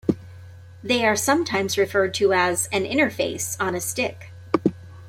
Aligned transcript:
They 0.83 1.05
are 1.05 1.15
sometimes 1.15 1.77
referred 1.77 2.15
to 2.15 2.33
as 2.33 2.67
an 2.71 2.85
"interface-on-a-stick". 2.85 4.31